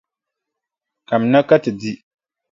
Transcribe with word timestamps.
Kamina 1.07 1.39
ka 1.47 1.55
ti 1.63 1.71
di. 1.79 1.91